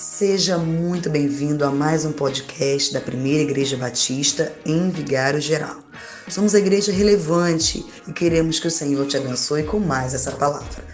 [0.00, 5.84] Seja muito bem-vindo a mais um podcast da Primeira Igreja Batista em Vigário Geral.
[6.26, 10.86] Somos a igreja relevante e queremos que o Senhor te abençoe com mais essa palavra.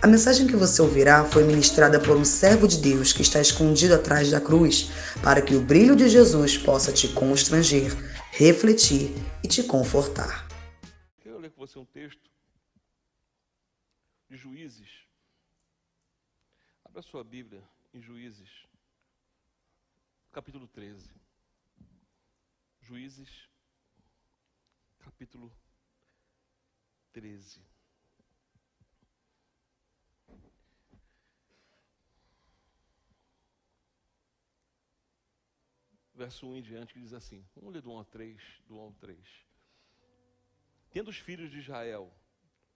[0.00, 3.94] A mensagem que você ouvirá foi ministrada por um servo de Deus que está escondido
[3.94, 4.90] atrás da cruz,
[5.22, 7.94] para que o brilho de Jesus possa te constranger,
[8.30, 9.14] refletir
[9.44, 10.48] e te confortar.
[11.20, 12.30] Quero ler com você um texto
[14.30, 14.88] de Juízes.
[16.86, 17.62] Abra sua Bíblia
[17.96, 18.50] em Juízes,
[20.30, 21.10] capítulo 13.
[22.82, 23.48] Juízes,
[24.98, 25.50] capítulo
[27.14, 27.64] 13.
[36.12, 38.78] Verso 1 em diante que diz assim: vamos ler do 1 a 3, do 1
[38.78, 39.46] ao 3.
[40.90, 42.14] Tendo os filhos de Israel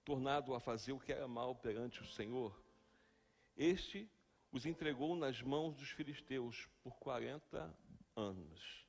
[0.02, 2.58] tornado a fazer o que era mal perante o Senhor,
[3.54, 4.10] este
[4.52, 7.76] os entregou nas mãos dos filisteus por 40
[8.16, 8.86] anos.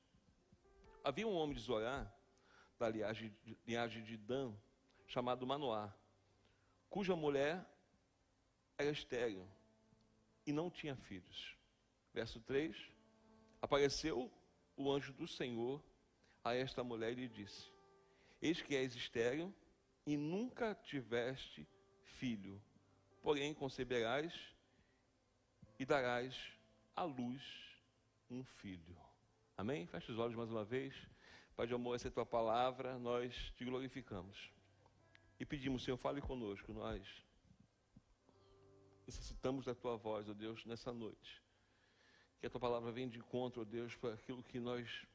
[1.03, 2.11] Havia um homem de Zorá,
[2.79, 4.53] da linhagem de, linhagem de Dan,
[5.07, 5.93] chamado Manoá,
[6.89, 7.65] cuja mulher
[8.77, 9.47] era estéril
[10.45, 11.55] e não tinha filhos.
[12.13, 12.75] Verso 3:
[13.61, 14.31] Apareceu
[14.75, 15.83] o anjo do Senhor
[16.43, 17.71] a esta mulher e lhe disse:
[18.41, 19.53] Eis que és estéril
[20.05, 21.67] e nunca tiveste
[22.03, 22.61] filho,
[23.21, 24.33] porém conceberás
[25.81, 26.35] e darás
[26.95, 27.41] à luz
[28.29, 28.95] um filho.
[29.57, 29.87] Amém?
[29.87, 30.93] Feche os olhos mais uma vez.
[31.55, 34.51] Pai de amor, essa é a tua palavra, nós te glorificamos.
[35.39, 37.03] E pedimos, Senhor, fale conosco, nós
[39.07, 41.41] necessitamos da tua voz, ó Deus, nessa noite.
[42.39, 45.07] Que a tua palavra venha de encontro, ó Deus, para aquilo que nós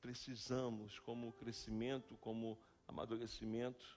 [0.00, 3.96] precisamos como crescimento, como amadurecimento.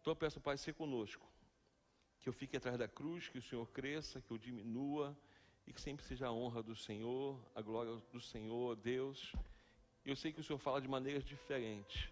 [0.00, 1.29] Então eu peço, Pai, ser conosco
[2.20, 5.16] que eu fique atrás da cruz, que o Senhor cresça, que eu diminua
[5.66, 9.32] e que sempre seja a honra do Senhor, a glória do Senhor, Deus.
[10.04, 12.10] Eu sei que o Senhor fala de maneiras diferentes.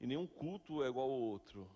[0.00, 1.70] E nenhum culto é igual ao outro.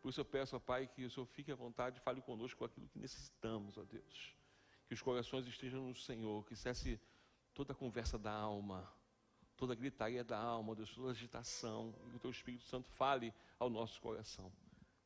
[0.00, 2.64] Por isso eu peço, ao Pai, que o Senhor fique à vontade e fale conosco
[2.64, 4.34] aquilo que necessitamos, ó Deus.
[4.86, 6.98] Que os corações estejam no Senhor, que cesse
[7.52, 8.90] toda a conversa da alma,
[9.54, 13.34] toda a gritaria da alma, Deus, toda a agitação, que o Teu Espírito Santo fale
[13.58, 14.50] ao nosso coração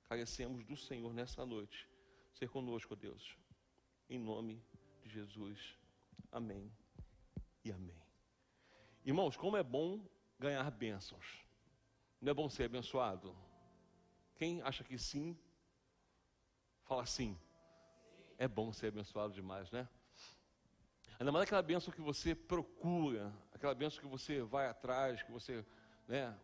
[0.09, 1.89] carecemos do Senhor nessa noite.
[2.33, 3.37] Ser conosco, Deus.
[4.09, 4.63] Em nome
[5.03, 5.79] de Jesus.
[6.31, 6.73] Amém
[7.65, 8.03] e amém.
[9.05, 10.05] Irmãos, como é bom
[10.39, 11.45] ganhar bênçãos.
[12.21, 13.37] Não é bom ser abençoado?
[14.37, 15.39] Quem acha que sim,
[16.85, 17.39] fala sim.
[18.37, 19.89] É bom ser abençoado demais, né?
[21.19, 25.65] Ainda mais aquela bênção que você procura, aquela bênção que você vai atrás, que você
[26.09, 26.37] né,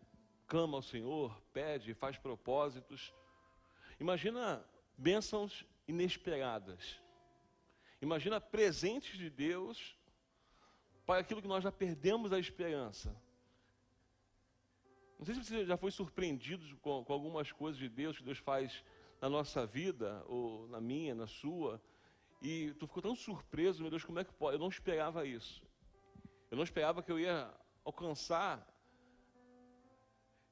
[0.46, 3.12] clama ao Senhor, pede, faz propósitos.
[4.00, 4.64] Imagina
[4.96, 6.98] bênçãos inesperadas.
[8.00, 9.94] Imagina presentes de Deus
[11.04, 13.14] para aquilo que nós já perdemos a esperança.
[15.18, 18.38] Não sei se você já foi surpreendido com, com, algumas coisas de Deus que Deus
[18.38, 18.82] faz
[19.20, 21.78] na nossa vida, ou na minha, na sua,
[22.40, 24.56] e tu ficou tão surpreso, meu Deus, como é que pode?
[24.56, 25.62] Eu não esperava isso.
[26.50, 27.52] Eu não esperava que eu ia
[27.84, 28.66] alcançar,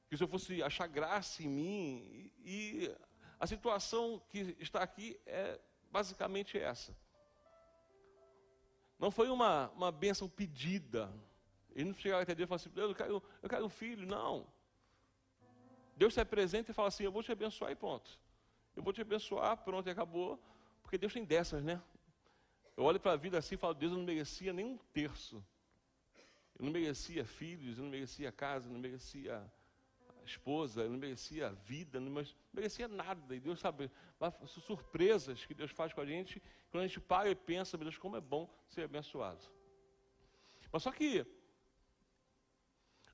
[0.07, 2.95] que se eu fosse achar graça em mim, e, e
[3.39, 6.95] a situação que está aqui é basicamente essa.
[8.99, 11.09] Não foi uma, uma bênção pedida.
[11.73, 14.05] Ele não chegava até Deus e falava assim, eu quero, eu quero um filho.
[14.05, 14.45] Não.
[15.95, 18.19] Deus se apresenta e fala assim, eu vou te abençoar e pronto.
[18.75, 20.37] Eu vou te abençoar, pronto, e acabou.
[20.81, 21.81] Porque Deus tem dessas, né?
[22.75, 25.43] Eu olho para a vida assim e falo, Deus não merecia nem um terço.
[26.57, 29.49] Eu não merecia filhos, eu não merecia casa, eu não merecia
[30.29, 32.23] esposa, ele não merecia vida, não
[32.53, 33.35] merecia nada.
[33.35, 33.91] E Deus sabe,
[34.47, 36.41] surpresas que Deus faz com a gente,
[36.71, 39.43] quando a gente para e pensa, meu Deus, como é bom ser abençoado.
[40.71, 41.25] Mas só que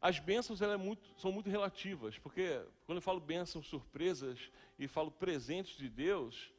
[0.02, 5.10] as bênçãos é muito, são muito relativas, porque quando eu falo bênçãos, surpresas e falo
[5.10, 6.54] presentes de Deus,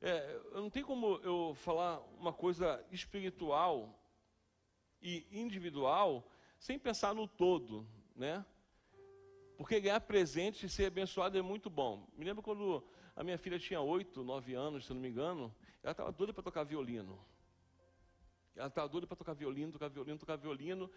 [0.00, 3.98] é, não tem como eu falar uma coisa espiritual
[5.00, 6.28] e individual
[6.58, 8.44] sem pensar no todo, né?
[9.62, 12.04] Porque ganhar presente e ser abençoado é muito bom.
[12.16, 15.54] Me lembro quando a minha filha tinha oito, nove anos, se não me engano,
[15.84, 17.16] ela estava doida para tocar violino.
[18.56, 20.90] Ela estava doida para tocar violino, tocar violino, tocar violino.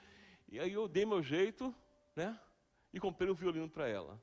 [0.50, 1.76] E aí eu dei meu jeito,
[2.16, 2.40] né?
[2.92, 4.20] E comprei o um violino para ela.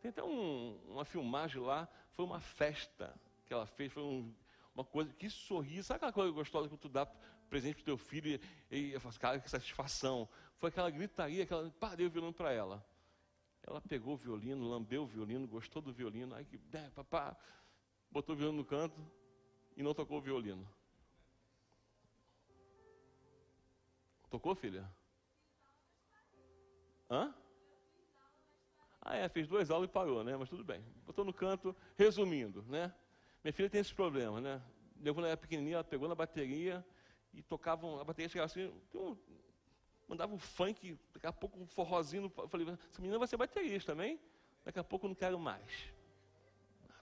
[0.00, 3.12] Tem até um, uma filmagem lá, foi uma festa
[3.44, 4.32] que ela fez, foi um,
[4.72, 7.06] uma coisa, que sorriso, sabe aquela coisa gostosa que tu dá
[7.48, 8.40] presente para o teu filho
[8.70, 10.28] e, e eu falo, cara, que satisfação.
[10.58, 12.88] Foi aquela gritaria, aquela, pá, dei o violino para ela.
[13.62, 17.36] Ela pegou o violino, lambeu o violino, gostou do violino, aí que é, papá,
[18.10, 19.00] botou o violino no canto
[19.76, 20.68] e não tocou o violino.
[24.30, 24.88] Tocou, filha?
[27.10, 27.34] Hã?
[29.02, 30.36] Ah, é, fez duas aulas e parou, né?
[30.36, 30.84] Mas tudo bem.
[31.04, 32.94] Botou no canto, resumindo, né?
[33.42, 34.62] Minha filha tem esses problemas, né?
[35.02, 36.84] Quando ela era pequenininha, ela pegou na bateria
[37.32, 38.70] e tocava, a bateria chegava assim,
[40.10, 42.24] mandava um funk, daqui a pouco um forrozinho.
[42.36, 44.18] Eu falei, essa menina vai ser baterista também?
[44.64, 45.70] Daqui a pouco eu não quero mais.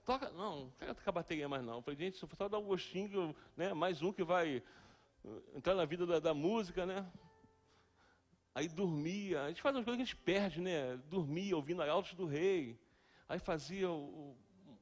[0.05, 1.77] Toca, não, não quero tocar bateria mais não.
[1.77, 3.73] Eu falei, gente, só dar um gostinho, né?
[3.73, 4.63] Mais um que vai
[5.25, 7.03] uh, entrar na vida da, da música, né?
[8.53, 10.95] Aí dormia, a gente faz umas coisas que a gente perde, né?
[11.09, 12.79] Dormia ouvindo a altos do rei.
[13.27, 13.89] Aí fazia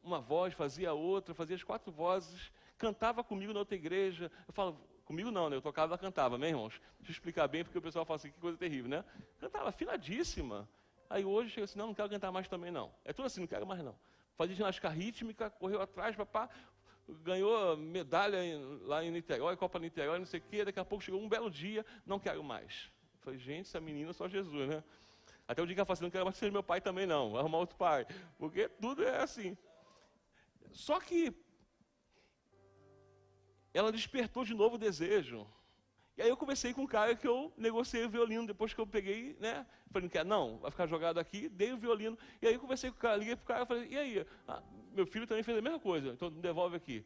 [0.03, 4.30] uma voz, fazia outra, fazia as quatro vozes, cantava comigo na outra igreja.
[4.45, 4.77] Eu falo,
[5.07, 5.56] comigo não, né?
[5.56, 6.81] Eu tocava, ela cantava, meus irmãos.
[6.98, 9.04] Deixa eu explicar bem, porque o pessoal fala assim, que coisa terrível, né?
[9.39, 10.69] Cantava afinadíssima.
[11.09, 12.92] Aí hoje chega assim, não, não quero cantar mais também não.
[13.06, 13.95] É tudo assim, não quero mais não.
[14.36, 16.50] Fazia ginástica rítmica, correu atrás, papá,
[17.24, 18.38] ganhou medalha
[18.81, 20.65] lá em Niterói, Copa Niterói, não sei o quê.
[20.65, 22.92] Daqui a pouco chegou um belo dia, não quero mais.
[23.21, 24.83] Falei, gente, essa menina é só Jesus, né?
[25.48, 27.38] Até o dia que ela falou assim, não quero mais ser meu pai também não,
[27.38, 28.06] arrumar outro pai.
[28.38, 29.57] Porque tudo é assim.
[30.71, 31.33] Só que
[33.77, 35.47] ela despertou de novo o desejo.
[36.18, 38.88] E aí eu comecei com um cara que eu negociei o violino, depois que eu
[38.88, 39.68] peguei, né?
[39.91, 40.25] Falei, não quer?
[40.25, 42.18] Não, vai ficar jogado aqui, dei o violino.
[42.41, 44.25] E aí eu conversei com o cara, liguei pro cara, falei, e aí?
[44.47, 44.63] Ah,
[44.94, 47.06] meu filho também fez a mesma coisa, então devolve aqui.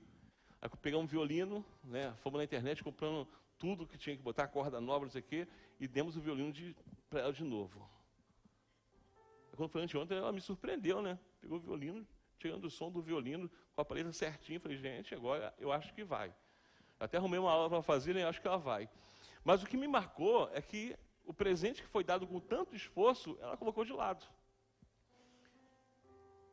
[0.61, 2.13] Aí pegamos um violino, né?
[2.23, 3.27] Fomos na internet comprando
[3.59, 5.47] tudo que tinha que botar, corda nova, não sei o quê,
[5.77, 6.53] e demos o violino
[7.09, 7.85] para ela de novo.
[9.57, 11.19] Quando foi anteontem, ela me surpreendeu, né?
[11.41, 12.07] Pegou o violino,
[12.39, 16.03] tirando o som do violino, com a paleta certinha, falei, gente, agora eu acho que
[16.05, 16.33] vai.
[17.01, 18.87] Até arrumei uma aula para fazer e acho que ela vai.
[19.43, 20.95] Mas o que me marcou é que
[21.25, 24.23] o presente que foi dado com tanto esforço, ela colocou de lado.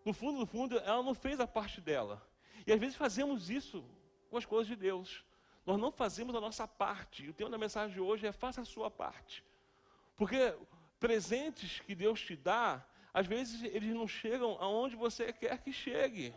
[0.07, 2.27] No fundo, no fundo, ela não fez a parte dela.
[2.67, 3.85] E às vezes fazemos isso
[4.31, 5.23] com as coisas de Deus.
[5.67, 7.29] Nós não fazemos a nossa parte.
[7.29, 9.45] O tema da mensagem de hoje é faça a sua parte.
[10.17, 10.57] Porque
[10.99, 16.35] presentes que Deus te dá, às vezes eles não chegam aonde você quer que chegue.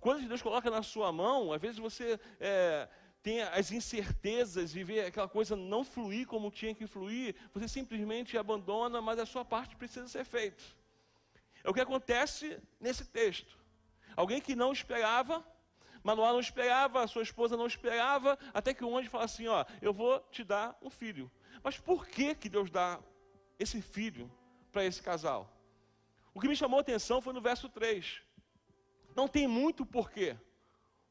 [0.00, 2.88] Coisas que Deus coloca na sua mão, às vezes você é,
[3.22, 8.38] tem as incertezas e vê aquela coisa não fluir como tinha que fluir, você simplesmente
[8.38, 10.62] abandona, mas a sua parte precisa ser feita.
[11.62, 13.58] É o que acontece nesse texto.
[14.16, 15.44] Alguém que não esperava,
[16.02, 19.92] Manoá não esperava, sua esposa não esperava, até que o anjo fala assim: Ó, eu
[19.92, 21.30] vou te dar um filho.
[21.62, 22.98] Mas por que, que Deus dá
[23.58, 24.30] esse filho
[24.72, 25.54] para esse casal?
[26.32, 28.22] O que me chamou a atenção foi no verso 3.
[29.14, 30.36] Não tem muito porquê.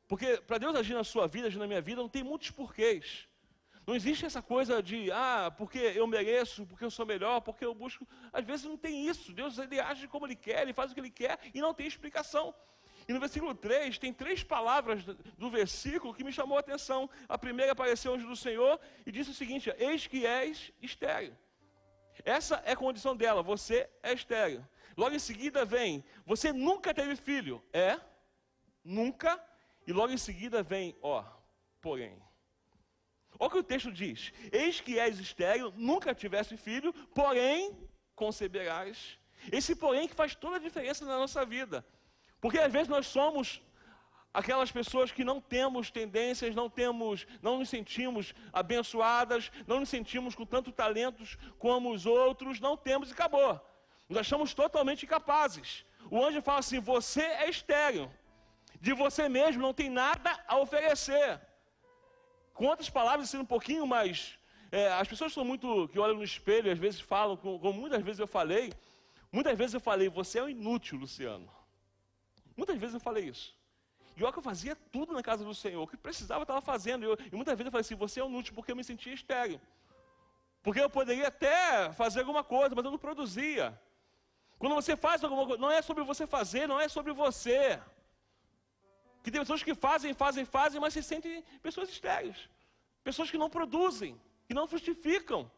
[0.07, 3.28] Porque para Deus agir na sua vida, agir na minha vida, não tem muitos porquês.
[3.86, 7.74] Não existe essa coisa de, ah, porque eu mereço, porque eu sou melhor, porque eu
[7.74, 8.07] busco.
[8.31, 9.34] Às vezes não tem isso.
[9.34, 11.88] Deus ele age como ele quer, ele faz o que ele quer e não tem
[11.88, 12.54] explicação.
[13.07, 17.10] E no versículo 3, tem três palavras do versículo que me chamou a atenção.
[17.28, 21.36] A primeira apareceu anjo do Senhor e disse o seguinte: Eis que és estéreo.
[22.24, 24.63] Essa é a condição dela, você é estéreo.
[25.00, 27.63] Logo em seguida vem, você nunca teve filho.
[27.72, 27.98] É,
[28.84, 29.42] nunca.
[29.88, 31.24] E logo em seguida vem, ó,
[31.80, 32.22] porém.
[33.40, 37.78] Olha o que o texto diz: Eis que és estéreo, nunca tivesse filho, porém
[38.13, 39.18] conceberás.
[39.50, 41.86] Esse porém que faz toda a diferença na nossa vida.
[42.42, 43.62] Porque às vezes nós somos
[44.34, 50.36] aquelas pessoas que não temos tendências, não temos, não nos sentimos abençoadas, não nos sentimos
[50.36, 53.68] com tanto talentos como os outros, não temos e acabou.
[54.10, 55.86] Nós somos totalmente incapazes.
[56.10, 58.12] O anjo fala assim: você é estéreo,
[58.82, 61.39] de você mesmo não tem nada a oferecer.
[62.54, 64.38] Com outras palavras, sendo um pouquinho mais.
[64.72, 68.20] É, as pessoas são muito que olham no espelho às vezes falam, como, muitas vezes
[68.20, 68.72] eu falei,
[69.32, 71.50] muitas vezes eu falei, você é um inútil, Luciano.
[72.56, 73.56] Muitas vezes eu falei isso.
[74.18, 75.82] E olha que eu fazia tudo na casa do Senhor.
[75.82, 77.06] O que precisava eu estava fazendo.
[77.06, 79.62] Eu, e muitas vezes eu falei assim, você é inútil porque eu me sentia estéreo.
[80.62, 83.80] Porque eu poderia até fazer alguma coisa, mas eu não produzia.
[84.60, 87.82] Quando você faz alguma coisa, não é sobre você fazer, não é sobre você.
[89.24, 92.50] Que tem pessoas que fazem, fazem, fazem, mas se sentem pessoas estéreis.
[93.01, 95.50] Pessoas que não produzem, que não frutificam.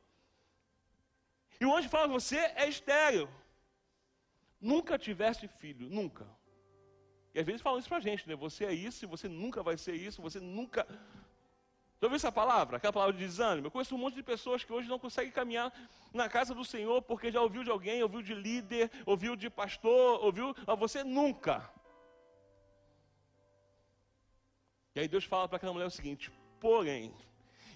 [1.60, 3.27] E o anjo fala, você é estéreo.
[4.60, 6.27] Nunca tiveste filho, nunca.
[7.34, 8.36] E às vezes falam isso pra gente, né?
[8.36, 10.88] Você é isso, você nunca vai ser isso, você nunca.
[12.01, 12.77] Já ouviu essa palavra?
[12.77, 13.67] Aquela palavra de desânimo?
[13.67, 15.72] Eu conheço um monte de pessoas que hoje não conseguem caminhar
[16.12, 20.24] na casa do Senhor porque já ouviu de alguém, ouviu de líder, ouviu de pastor,
[20.25, 20.55] ouviu.
[20.79, 21.70] você nunca.
[24.96, 27.13] E aí Deus fala para aquela mulher o seguinte: porém.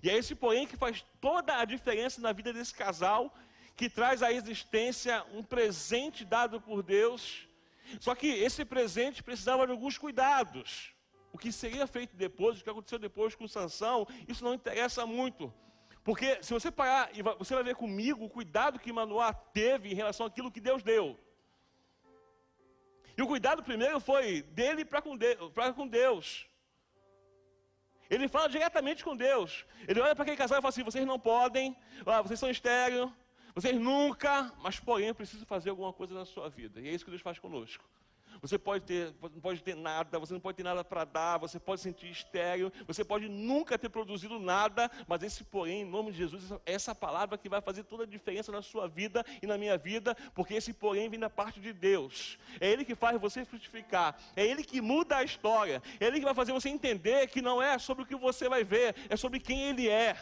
[0.01, 3.32] E é esse porém que faz toda a diferença na vida desse casal,
[3.75, 7.48] que traz à existência um presente dado por Deus
[8.00, 10.94] só que esse presente precisava de alguns cuidados.
[11.35, 15.53] O que seria feito depois, o que aconteceu depois com Sansão, isso não interessa muito.
[16.01, 20.25] Porque se você parar, você vai ver comigo o cuidado que Manoá teve em relação
[20.25, 21.19] àquilo que Deus deu.
[23.17, 25.35] E o cuidado primeiro foi dele para com, de,
[25.75, 26.47] com Deus.
[28.09, 29.65] Ele fala diretamente com Deus.
[29.89, 31.75] Ele olha para aquele casal e fala assim: vocês não podem,
[32.05, 33.09] ah, vocês são estéreis,
[33.53, 36.79] vocês nunca, mas porém eu preciso fazer alguma coisa na sua vida.
[36.79, 37.83] E é isso que Deus faz conosco.
[38.41, 41.59] Você pode ter, não pode ter nada, você não pode ter nada para dar, você
[41.59, 46.17] pode sentir estéreo, você pode nunca ter produzido nada, mas esse porém, em nome de
[46.17, 49.77] Jesus, essa palavra que vai fazer toda a diferença na sua vida e na minha
[49.77, 52.37] vida, porque esse porém vem da parte de Deus.
[52.59, 56.25] É Ele que faz você frutificar, é Ele que muda a história, é Ele que
[56.25, 59.39] vai fazer você entender que não é sobre o que você vai ver, é sobre
[59.39, 60.17] quem Ele é.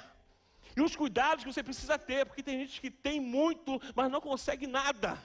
[0.75, 4.19] E os cuidados que você precisa ter, porque tem gente que tem muito, mas não
[4.19, 5.21] consegue nada.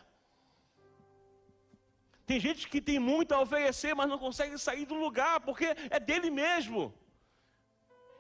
[2.28, 5.98] Tem gente que tem muito a oferecer, mas não consegue sair do lugar, porque é
[5.98, 6.94] dele mesmo.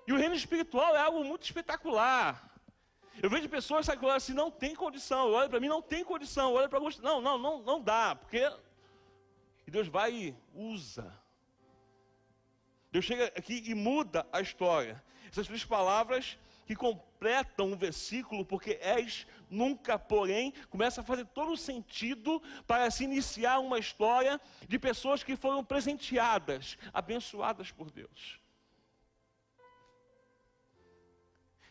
[0.06, 2.30] E o reino espiritual é algo muito espetacular.
[3.22, 5.30] Eu vejo pessoas que falam assim, não tem condição.
[5.30, 6.54] Olha para mim, não tem condição.
[6.54, 8.50] Olha para você, não, não, não, não dá, porque
[9.66, 11.06] e Deus vai e usa.
[12.90, 15.04] Deus chega aqui e muda a história.
[15.30, 21.52] Essas três palavras que completam um versículo, porque és nunca, porém, começa a fazer todo
[21.52, 28.40] o sentido para se iniciar uma história de pessoas que foram presenteadas, abençoadas por Deus.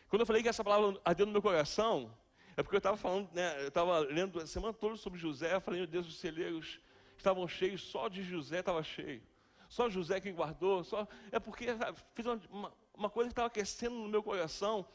[0.08, 2.10] Quando eu falei que essa palavra ardeu no meu coração,
[2.56, 5.60] é porque eu estava falando, né, eu estava lendo a semana toda sobre José, eu
[5.60, 6.80] falei, meu Deus, os celeiros
[7.16, 9.22] estavam cheios, só de José estava cheio.
[9.68, 11.06] Só José que guardou, só.
[11.30, 11.66] É porque
[12.14, 14.86] fiz uma, uma coisa que estava aquecendo no meu coração,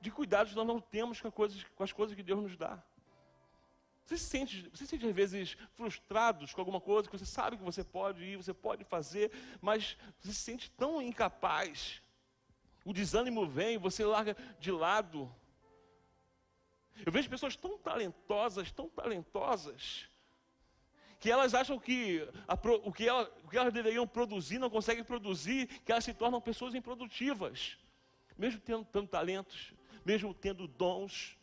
[0.00, 2.82] de cuidados que nós não temos com, coisas, com as coisas que Deus nos dá.
[4.04, 7.56] Você se, sente, você se sente às vezes frustrados com alguma coisa que você sabe
[7.56, 9.30] que você pode ir, você pode fazer,
[9.60, 12.02] mas você se sente tão incapaz.
[12.84, 15.32] O desânimo vem, você larga de lado.
[17.06, 20.08] Eu vejo pessoas tão talentosas, tão talentosas,
[21.20, 25.04] que elas acham que a, o, que ela, o que elas deveriam produzir não conseguem
[25.04, 27.78] produzir, que elas se tornam pessoas improdutivas,
[28.36, 29.72] mesmo tendo tanto talentos,
[30.04, 31.36] mesmo tendo dons,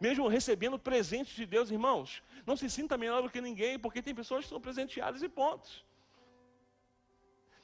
[0.00, 2.22] mesmo recebendo presentes de Deus, irmãos.
[2.44, 5.84] Não se sinta melhor do que ninguém, porque tem pessoas que são presenteadas e pontos.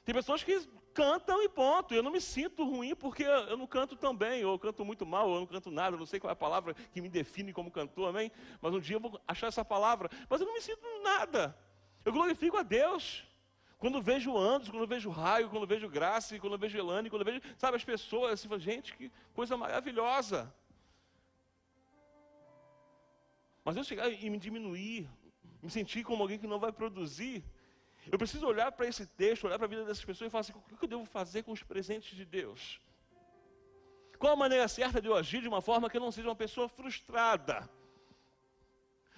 [0.05, 1.95] Tem pessoas que cantam e ponto.
[1.95, 5.07] Eu não me sinto ruim porque eu não canto tão bem, ou eu canto muito
[5.07, 7.53] mal, ou eu não canto nada, não sei qual é a palavra que me define
[7.53, 8.31] como cantor, amém?
[8.61, 10.11] Mas um dia eu vou achar essa palavra.
[10.29, 11.57] Mas eu não me sinto nada.
[12.05, 13.25] Eu glorifico a Deus.
[13.83, 17.77] Quando vejo Andos, quando vejo Raio, quando vejo Graça, quando vejo Elane, quando vejo, sabe,
[17.77, 20.55] as pessoas, assim, gente, que coisa maravilhosa.
[23.65, 25.11] Mas eu chegar e me diminuir,
[25.61, 27.45] me sentir como alguém que não vai produzir,
[28.13, 30.53] eu preciso olhar para esse texto, olhar para a vida dessas pessoas e falar assim:
[30.53, 32.81] o que eu devo fazer com os presentes de Deus?
[34.17, 36.37] Qual a maneira certa de eu agir de uma forma que eu não seja uma
[36.37, 37.69] pessoa frustrada?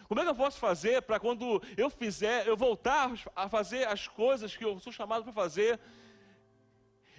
[0.09, 4.07] Como é que eu posso fazer para quando eu fizer, eu voltar a fazer as
[4.07, 5.81] coisas que eu sou chamado para fazer,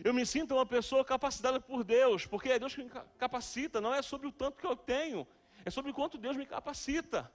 [0.04, 3.94] eu me sinto uma pessoa capacitada por Deus, porque é Deus que me capacita, não
[3.94, 5.25] é sobre o tanto que eu tenho,
[5.63, 7.32] é sobre quanto Deus me capacita.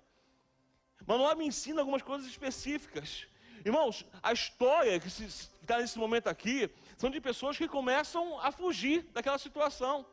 [1.06, 3.26] Manuel me ensina algumas coisas específicas.
[3.64, 9.02] Irmãos, a história que está nesse momento aqui são de pessoas que começam a fugir
[9.12, 10.06] daquela situação.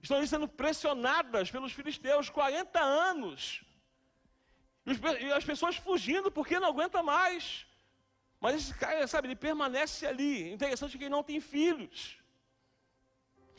[0.00, 3.64] Estão sendo pressionadas pelos filisteus 40 anos.
[4.84, 7.66] E as pessoas fugindo porque não aguenta mais.
[8.40, 10.52] Mas esse cara, sabe, ele permanece ali.
[10.52, 12.16] Interessante que ele não tem filhos.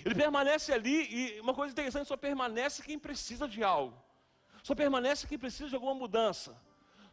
[0.03, 3.98] Ele permanece ali e uma coisa interessante, só permanece quem precisa de algo.
[4.62, 6.62] Só permanece quem precisa de alguma mudança.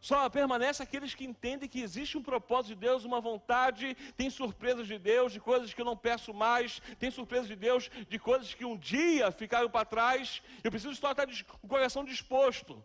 [0.01, 4.87] Só permanece aqueles que entendem que existe um propósito de Deus, uma vontade, tem surpresas
[4.87, 8.53] de Deus, de coisas que eu não peço mais, tem surpresas de Deus, de coisas
[8.53, 10.41] que um dia ficaram para trás.
[10.63, 12.83] Eu preciso estar com o coração disposto.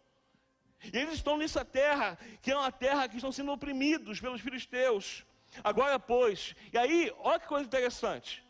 [0.82, 5.24] E eles estão nessa terra, que é uma terra que estão sendo oprimidos pelos filisteus.
[5.64, 8.44] Agora, pois, e aí, olha que coisa interessante.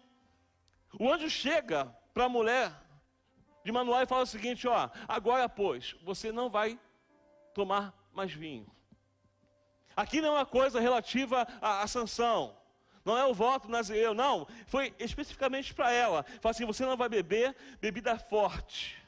[0.99, 2.73] O anjo chega para a mulher
[3.65, 6.79] de Manuel e fala o seguinte: ó, agora, pois, você não vai
[7.55, 8.67] tomar mais vinho.
[9.97, 12.57] Aqui não é uma coisa relativa à, à sanção.
[13.05, 14.49] Não é o voto nazireu, não.
[14.67, 16.25] Foi especificamente para ela.
[16.41, 19.01] Fala assim: você não vai beber bebida forte.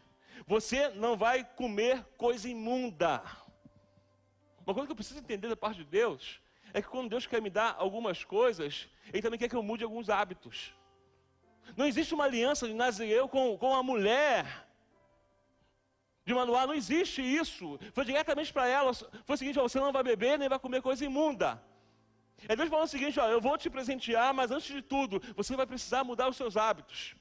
[0.49, 3.23] Você não vai comer coisa imunda.
[4.65, 6.41] Uma coisa que eu preciso entender da parte de Deus
[6.73, 9.85] é que quando Deus quer me dar algumas coisas, Ele também quer que eu mude
[9.85, 10.73] alguns hábitos.
[11.77, 14.67] Não existe uma aliança de Nazireu com, com a mulher
[16.25, 17.79] de Manoá, não existe isso.
[17.93, 18.95] Foi diretamente para ela.
[18.95, 21.63] Foi o seguinte: ó, você não vai beber nem vai comer coisa imunda.
[22.49, 25.55] É Deus falando o seguinte: ó, eu vou te presentear, mas antes de tudo, você
[25.55, 27.18] vai precisar mudar os seus hábitos.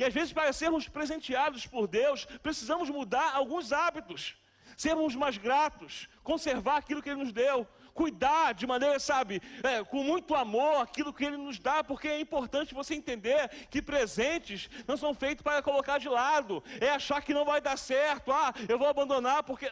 [0.00, 4.34] E às vezes, para sermos presenteados por Deus, precisamos mudar alguns hábitos,
[4.74, 10.02] sermos mais gratos, conservar aquilo que Ele nos deu, cuidar de maneira, sabe, é, com
[10.02, 14.96] muito amor aquilo que Ele nos dá, porque é importante você entender que presentes não
[14.96, 18.78] são feitos para colocar de lado, é achar que não vai dar certo, ah, eu
[18.78, 19.70] vou abandonar porque.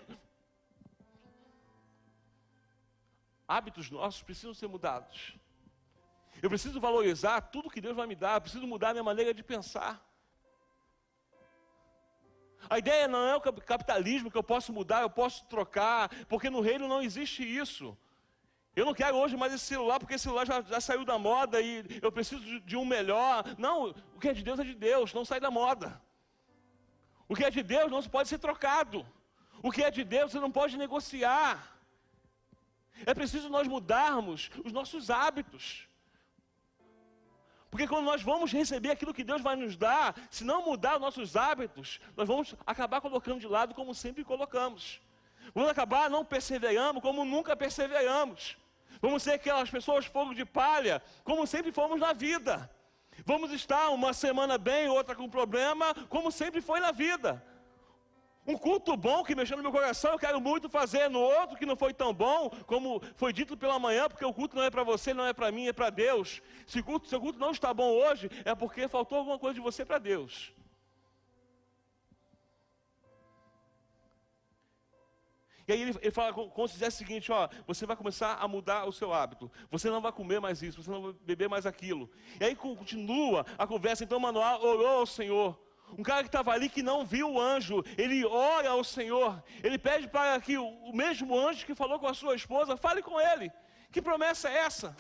[3.49, 5.35] Hábitos nossos precisam ser mudados.
[6.43, 9.43] Eu preciso valorizar tudo que Deus vai me dar, eu preciso mudar minha maneira de
[9.43, 10.07] pensar.
[12.69, 16.61] A ideia não é o capitalismo que eu posso mudar, eu posso trocar, porque no
[16.61, 17.97] reino não existe isso.
[18.75, 21.61] Eu não quero hoje mais esse celular, porque esse celular já, já saiu da moda
[21.61, 23.45] e eu preciso de, de um melhor.
[23.59, 26.01] Não, o que é de Deus é de Deus, não sai da moda.
[27.29, 29.05] O que é de Deus não pode ser trocado.
[29.63, 31.77] O que é de Deus você não pode negociar.
[33.05, 35.88] É preciso nós mudarmos os nossos hábitos.
[37.71, 41.01] Porque quando nós vamos receber aquilo que Deus vai nos dar, se não mudar os
[41.01, 45.01] nossos hábitos, nós vamos acabar colocando de lado como sempre colocamos.
[45.55, 48.57] Vamos acabar não perseverando como nunca perseveramos.
[49.01, 52.71] Vamos ser aquelas pessoas fogo de palha, como sempre fomos na vida.
[53.25, 57.45] Vamos estar uma semana bem, outra com problema, como sempre foi na vida.
[58.49, 61.11] Um culto bom que mexeu no meu coração, eu quero muito fazer.
[61.11, 64.57] No outro que não foi tão bom, como foi dito pela manhã, porque o culto
[64.57, 66.41] não é para você, não é para mim, é para Deus.
[66.67, 69.85] Se o culto, culto não está bom hoje, é porque faltou alguma coisa de você
[69.85, 70.51] para Deus.
[75.67, 78.49] E aí ele, ele fala como se dissesse o seguinte: ó, você vai começar a
[78.49, 79.53] mudar o seu hábito.
[79.71, 82.11] Você não vai comer mais isso, você não vai beber mais aquilo.
[82.41, 84.05] E aí continua a conversa.
[84.05, 85.68] Então Manuel orou ao Senhor.
[85.97, 89.79] Um cara que estava ali que não viu o anjo, ele ora ao Senhor, ele
[89.79, 93.51] pede para que o mesmo anjo que falou com a sua esposa fale com ele.
[93.91, 94.97] Que promessa é essa?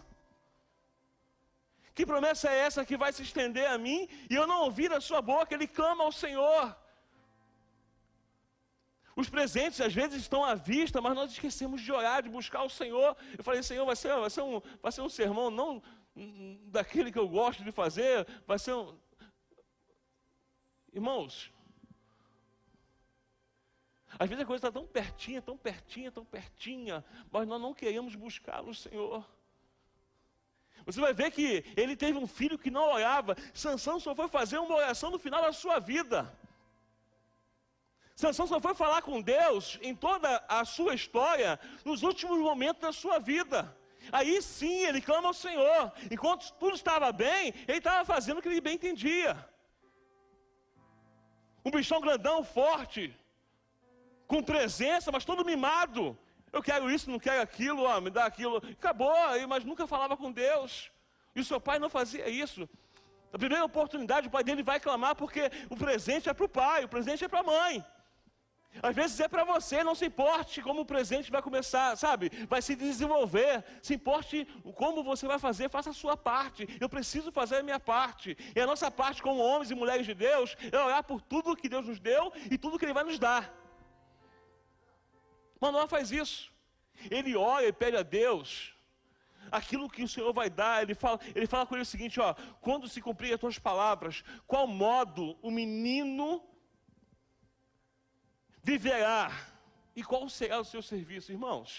[1.95, 5.00] Que promessa é essa que vai se estender a mim e eu não ouvir a
[5.00, 5.54] sua boca?
[5.54, 6.77] Ele clama ao Senhor.
[9.16, 12.70] Os presentes às vezes estão à vista, mas nós esquecemos de orar, de buscar o
[12.70, 13.16] Senhor.
[13.37, 15.83] Eu falei, Senhor, vai ser, vai ser, um, vai ser um sermão não
[16.66, 18.96] daquele que eu gosto de fazer, vai ser um,
[20.92, 21.53] Irmãos,
[24.18, 28.14] às vezes a coisa está tão pertinha, tão pertinha, tão pertinha, mas nós não queremos
[28.14, 29.24] buscar no Senhor.
[30.87, 33.37] Você vai ver que ele teve um filho que não orava.
[33.53, 36.33] Sansão só foi fazer uma oração no final da sua vida.
[38.16, 42.92] Sansão só foi falar com Deus em toda a sua história nos últimos momentos da
[42.92, 43.77] sua vida.
[44.11, 45.92] Aí sim ele clama ao Senhor.
[46.11, 49.37] Enquanto tudo estava bem, ele estava fazendo o que ele bem entendia.
[51.68, 53.14] Um bichão grandão, forte,
[54.26, 56.16] com presença, mas todo mimado.
[56.50, 58.57] Eu quero isso, não quero aquilo, ó, me dá aquilo.
[58.57, 59.14] Acabou,
[59.46, 60.90] mas nunca falava com Deus.
[61.37, 62.66] E o seu pai não fazia isso.
[63.31, 66.85] Na primeira oportunidade, o pai dele vai clamar porque o presente é para o pai,
[66.85, 67.85] o presente é para a mãe.
[68.83, 72.31] Às vezes é para você, não se importe como o presente vai começar, sabe?
[72.48, 73.64] Vai se desenvolver.
[73.83, 76.68] Se importe como você vai fazer, faça a sua parte.
[76.81, 78.37] Eu preciso fazer a minha parte.
[78.54, 81.68] E a nossa parte, como homens e mulheres de Deus, é orar por tudo que
[81.68, 83.52] Deus nos deu e tudo que Ele vai nos dar.
[85.61, 86.52] Manoel faz isso.
[87.11, 88.74] Ele ora e pede a Deus
[89.50, 90.83] aquilo que o Senhor vai dar.
[90.83, 94.22] Ele fala, ele fala com ele o seguinte: ó, quando se cumprir as tuas palavras,
[94.46, 96.42] qual modo o menino
[98.68, 99.31] viverá.
[99.98, 101.70] E qual será o seu serviço, irmãos?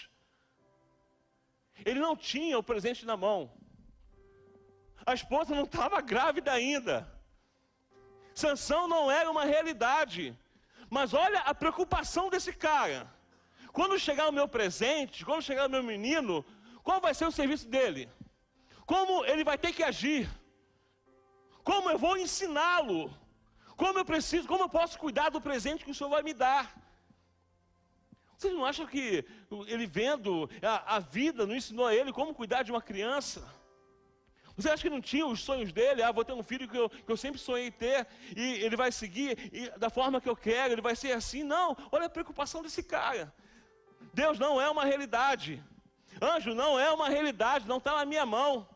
[1.88, 3.38] Ele não tinha o presente na mão.
[5.10, 6.94] A esposa não estava grávida ainda.
[8.34, 10.36] Sansão não era uma realidade.
[10.96, 13.00] Mas olha a preocupação desse cara.
[13.72, 16.44] Quando chegar o meu presente, quando chegar o meu menino,
[16.82, 18.10] qual vai ser o serviço dele?
[18.84, 20.28] Como ele vai ter que agir?
[21.62, 23.02] Como eu vou ensiná-lo?
[23.80, 26.64] Como eu preciso, como eu posso cuidar do presente que o Senhor vai me dar?
[28.36, 29.24] Vocês não acham que
[29.72, 33.40] ele vendo a, a vida não ensinou a ele como cuidar de uma criança?
[34.54, 36.02] Você acha que não tinha os sonhos dele?
[36.02, 38.92] Ah, vou ter um filho que eu, que eu sempre sonhei ter, e ele vai
[38.92, 41.42] seguir e, da forma que eu quero, ele vai ser assim.
[41.42, 43.32] Não, olha a preocupação desse cara.
[44.12, 45.64] Deus não é uma realidade.
[46.20, 48.68] Anjo não é uma realidade, não está na minha mão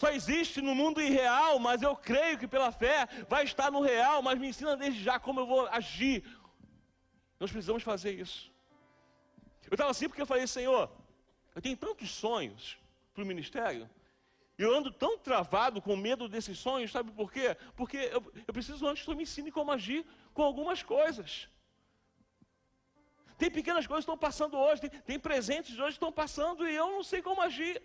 [0.00, 4.22] só existe no mundo irreal, mas eu creio que pela fé vai estar no real,
[4.22, 6.24] mas me ensina desde já como eu vou agir.
[7.38, 8.50] Nós precisamos fazer isso.
[9.70, 10.90] Eu estava assim porque eu falei, Senhor,
[11.54, 12.78] eu tenho tantos sonhos
[13.12, 13.90] para o ministério,
[14.56, 17.54] eu ando tão travado com medo desses sonhos, sabe por quê?
[17.76, 21.46] Porque eu, eu preciso antes que me ensine como agir com algumas coisas.
[23.36, 26.66] Tem pequenas coisas que estão passando hoje, tem, tem presentes de hoje que estão passando
[26.66, 27.82] e eu não sei como agir.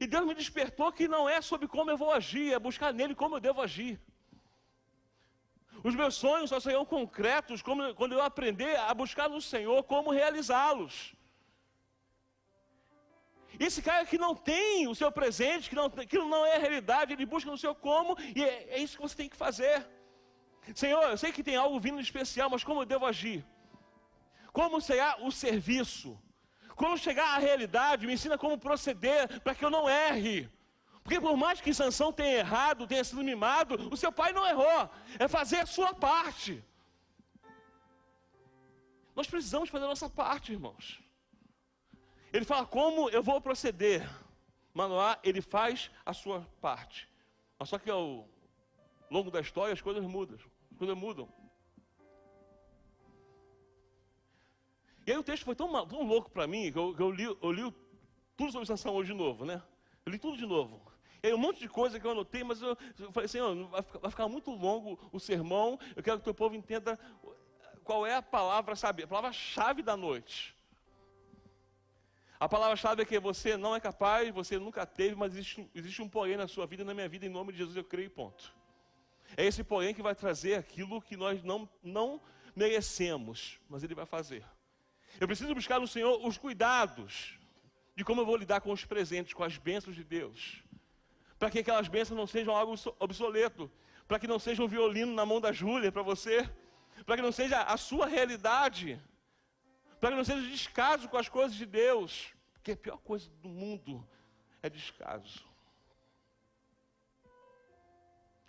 [0.00, 3.14] E Deus me despertou que não é sobre como eu vou agir, é buscar nele
[3.14, 4.00] como eu devo agir.
[5.82, 11.14] Os meus sonhos só serão concretos quando eu aprender a buscar no Senhor como realizá-los.
[13.58, 17.12] Esse cara que não tem o seu presente, que não, que não é a realidade,
[17.12, 19.86] ele busca no seu como, e é, é isso que você tem que fazer.
[20.74, 23.46] Senhor, eu sei que tem algo vindo especial, mas como eu devo agir?
[24.52, 26.18] Como será o serviço?
[26.76, 30.50] Quando chegar à realidade, me ensina como proceder para que eu não erre.
[31.02, 34.90] Porque por mais que Sansão tenha errado, tenha sido mimado, o seu pai não errou.
[35.18, 36.64] É fazer a sua parte.
[39.14, 41.00] Nós precisamos fazer a nossa parte, irmãos.
[42.32, 44.08] Ele fala como eu vou proceder.
[44.72, 47.08] Manoá, ele faz a sua parte.
[47.58, 48.28] Mas só que ao
[49.08, 50.36] longo da história as coisas mudam.
[50.72, 51.28] As coisas mudam.
[55.06, 57.52] E aí o texto foi tão, tão louco para mim que eu, eu, li, eu
[57.52, 57.74] li
[58.36, 59.62] tudo sobre Sansão hoje de novo, né?
[60.04, 60.80] Eu li tudo de novo.
[61.22, 63.66] E aí um monte de coisa que eu anotei, mas eu, eu falei assim, oh,
[63.68, 66.98] vai, ficar, vai ficar muito longo o sermão, eu quero que o teu povo entenda
[67.82, 69.02] qual é a palavra, sabe?
[69.02, 70.54] A palavra-chave da noite.
[72.40, 76.08] A palavra-chave é que você não é capaz, você nunca teve, mas existe, existe um
[76.08, 78.54] porém na sua vida e na minha vida, em nome de Jesus eu creio, ponto.
[79.36, 82.20] É esse porém que vai trazer aquilo que nós não, não
[82.54, 84.44] merecemos, mas Ele vai fazer.
[85.20, 87.38] Eu preciso buscar no Senhor os cuidados
[87.96, 90.62] de como eu vou lidar com os presentes, com as bênçãos de Deus.
[91.38, 93.70] Para que aquelas bênçãos não sejam algo obsoleto,
[94.08, 96.48] para que não seja um violino na mão da Júlia para você,
[97.06, 99.00] para que não seja a sua realidade,
[100.00, 103.48] para que não seja descaso com as coisas de Deus, porque a pior coisa do
[103.48, 104.06] mundo
[104.62, 105.44] é descaso.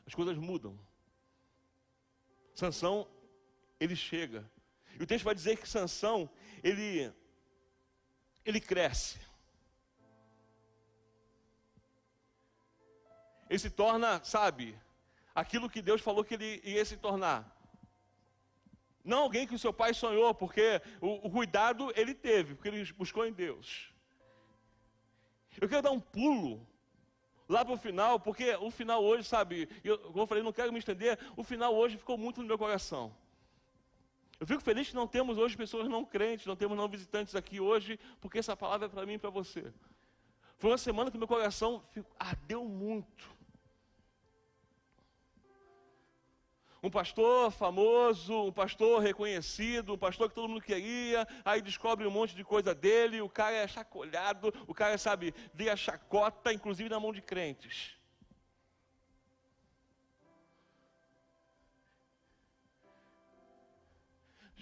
[0.05, 0.77] As coisas mudam.
[2.53, 3.07] Sansão,
[3.79, 4.49] ele chega.
[4.99, 6.29] E o texto vai dizer que Sansão,
[6.63, 7.11] ele,
[8.45, 9.19] ele cresce.
[13.49, 14.77] Ele se torna, sabe,
[15.33, 17.53] aquilo que Deus falou que ele ia se tornar.
[19.03, 22.91] Não alguém que o seu pai sonhou, porque o, o cuidado ele teve, porque ele
[22.93, 23.93] buscou em Deus.
[25.61, 26.65] Eu quero dar um pulo
[27.47, 30.73] lá para o final, porque o final hoje, sabe, eu, como eu falei, não quero
[30.73, 33.15] me estender, o final hoje ficou muito no meu coração.
[34.39, 37.59] Eu fico feliz que não temos hoje pessoas não crentes, não temos não visitantes aqui
[37.59, 39.73] hoje, porque essa palavra é para mim e para você.
[40.57, 41.83] Foi uma semana que meu coração
[42.19, 43.35] ardeu muito.
[46.83, 52.11] Um pastor famoso, um pastor reconhecido, um pastor que todo mundo queria, aí descobre um
[52.11, 56.99] monte de coisa dele, o cara é chacoalhado, o cara, sabe, via chacota, inclusive na
[56.99, 57.94] mão de crentes.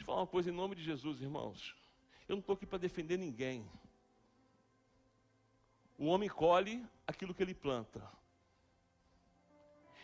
[0.04, 1.76] Eu falar uma coisa em nome de Jesus, irmãos.
[2.28, 3.66] Eu não estou aqui para defender ninguém.
[5.98, 8.06] O homem colhe aquilo que ele planta.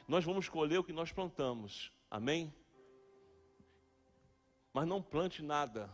[0.07, 1.91] Nós vamos colher o que nós plantamos.
[2.09, 2.53] Amém?
[4.73, 5.89] Mas não plante nada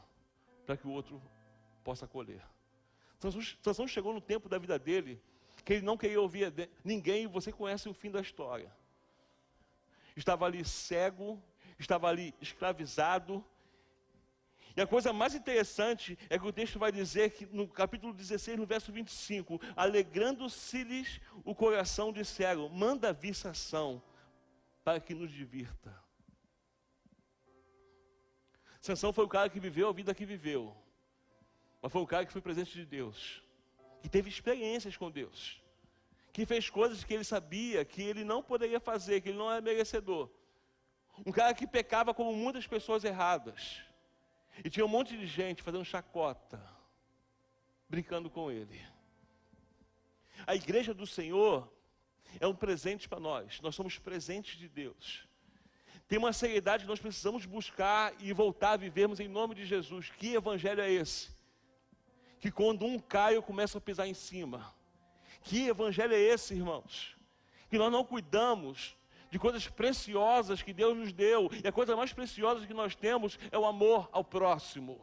[0.66, 1.22] para que o outro
[1.84, 2.46] possa colher.
[3.64, 5.20] Sansão chegou no tempo da vida dele
[5.64, 8.72] que ele não queria ouvir ninguém e você conhece o fim da história.
[10.16, 11.42] Estava ali cego,
[11.80, 13.44] estava ali escravizado,
[14.76, 18.60] e a coisa mais interessante é que o texto vai dizer que no capítulo 16,
[18.60, 24.04] no verso 25, alegrando-se-lhes o coração disseram, manda vir Sansão
[24.84, 25.96] para que nos divirta.
[28.82, 30.76] Sansão foi o cara que viveu a vida que viveu,
[31.82, 33.42] mas foi o cara que foi presente de Deus,
[34.02, 35.64] que teve experiências com Deus,
[36.34, 39.62] que fez coisas que ele sabia que ele não poderia fazer, que ele não era
[39.62, 40.30] merecedor.
[41.26, 43.86] Um cara que pecava como muitas pessoas erradas
[44.64, 46.62] e tinha um monte de gente fazendo chacota,
[47.90, 48.82] brincando com ele.
[50.46, 51.72] A igreja do Senhor
[52.40, 55.28] é um presente para nós, nós somos presentes de Deus.
[56.08, 60.12] Tem uma seriedade que nós precisamos buscar e voltar a vivermos em nome de Jesus.
[60.12, 61.30] Que evangelho é esse?
[62.40, 64.74] Que quando um cai, eu começo a pisar em cima.
[65.42, 67.16] Que evangelho é esse, irmãos?
[67.70, 68.96] Que nós não cuidamos
[69.36, 73.38] de coisas preciosas que Deus nos deu, e a coisa mais preciosa que nós temos
[73.52, 74.98] é o amor ao próximo.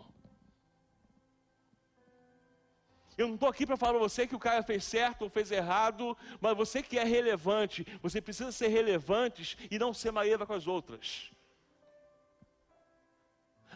[3.19, 5.51] Eu não estou aqui para falar para você que o cara fez certo ou fez
[5.51, 10.55] errado, mas você que é relevante, você precisa ser relevante e não ser maeva com
[10.55, 11.31] as outras.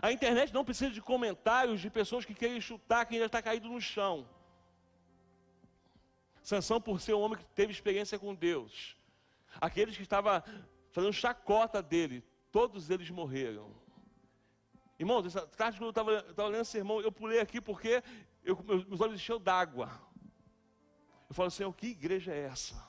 [0.00, 3.68] A internet não precisa de comentários de pessoas que querem chutar quem já está caído
[3.68, 4.26] no chão.
[6.42, 8.96] Sansão, por ser um homem que teve experiência com Deus,
[9.60, 10.42] Aqueles que estavam
[10.90, 13.70] fazendo chacota dele, todos eles morreram.
[14.98, 18.02] Irmãos, essa tarde quando eu estava lendo esse sermão, eu pulei aqui porque
[18.42, 19.90] eu, meus olhos encheram d'água.
[21.28, 22.82] Eu falo, Senhor, que igreja é essa?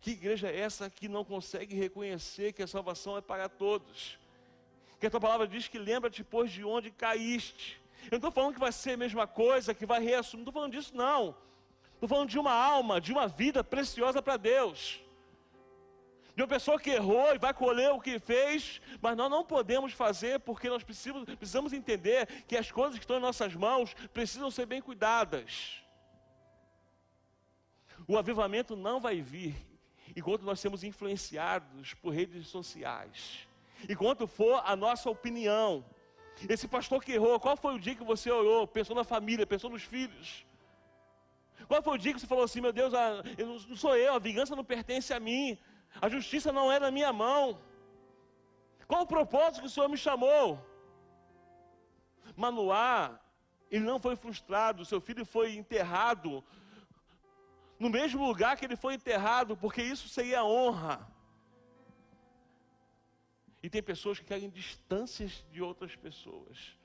[0.00, 4.18] Que igreja é essa que não consegue reconhecer que a salvação é para todos?
[5.00, 7.80] Que a tua palavra diz que lembra-te, pois, de onde caíste.
[8.04, 10.52] Eu não estou falando que vai ser a mesma coisa, que vai reassumir, não estou
[10.52, 11.36] falando disso, não.
[11.98, 15.00] Estou falando de uma alma, de uma vida preciosa para Deus.
[16.36, 19.92] De uma pessoa que errou e vai colher o que fez, mas nós não podemos
[19.92, 24.48] fazer porque nós precisamos, precisamos entender que as coisas que estão em nossas mãos precisam
[24.48, 25.82] ser bem cuidadas.
[28.06, 29.56] O avivamento não vai vir
[30.14, 33.48] enquanto nós sermos influenciados por redes sociais,
[33.88, 35.84] enquanto for a nossa opinião.
[36.48, 38.68] Esse pastor que errou, qual foi o dia que você orou?
[38.68, 40.46] Pensou na família, pensou nos filhos?
[41.68, 43.22] Qual foi o dia que você falou assim, meu Deus, ah,
[43.68, 45.58] não sou eu, a vingança não pertence a mim,
[46.00, 47.60] a justiça não é na minha mão.
[48.86, 50.58] Qual o propósito que o Senhor me chamou?
[52.34, 53.20] Manoá,
[53.70, 56.42] ele não foi frustrado, seu filho foi enterrado
[57.78, 61.06] no mesmo lugar que ele foi enterrado, porque isso seria honra.
[63.62, 66.76] E tem pessoas que querem distâncias de outras pessoas.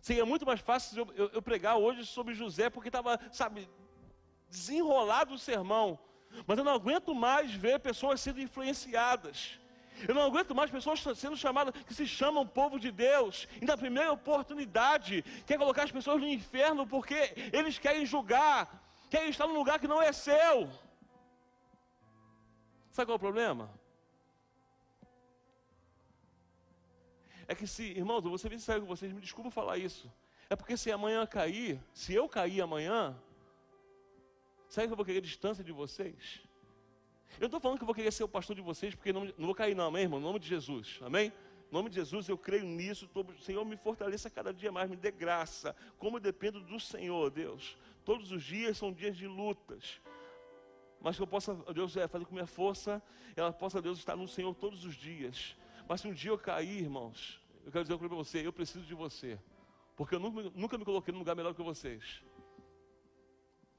[0.00, 3.68] Seria muito mais fácil eu, eu, eu pregar hoje sobre José, porque estava, sabe,
[4.48, 5.98] desenrolado o sermão.
[6.46, 9.58] Mas eu não aguento mais ver pessoas sendo influenciadas.
[10.08, 13.76] Eu não aguento mais pessoas sendo chamadas, que se chamam povo de Deus, e na
[13.76, 19.54] primeira oportunidade quer colocar as pessoas no inferno porque eles querem julgar, querem estar num
[19.54, 20.70] lugar que não é seu.
[22.90, 23.79] Sabe qual é o problema?
[27.50, 30.08] É que se, irmãos, eu vou ser bem sério com vocês, me desculpa falar isso.
[30.48, 33.20] É porque se amanhã cair, se eu cair amanhã,
[34.68, 36.42] sabe que eu vou querer distância de vocês?
[37.40, 39.46] Eu estou falando que eu vou querer ser o pastor de vocês, porque não, não
[39.46, 40.20] vou cair, não, amém, irmão?
[40.20, 41.32] Em nome de Jesus, amém?
[41.68, 43.08] Em nome de Jesus, eu creio nisso.
[43.08, 45.74] Tô, Senhor, me fortaleça cada dia mais, me dê graça.
[45.98, 47.76] Como eu dependo do Senhor, Deus.
[48.04, 50.00] Todos os dias são dias de lutas.
[51.00, 53.02] Mas que eu possa, Deus, é, fazer com minha força,
[53.34, 55.56] ela possa, Deus, estar no Senhor todos os dias.
[55.90, 58.94] Mas se um dia eu cair, irmãos, eu quero dizer para você: eu preciso de
[58.94, 59.36] você.
[59.96, 62.22] Porque eu nunca, nunca me coloquei num lugar melhor que vocês.